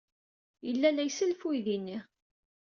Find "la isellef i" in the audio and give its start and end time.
0.95-1.45